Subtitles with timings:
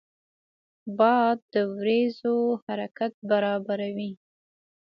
[0.97, 4.11] باد د وریځو حرکت برابروي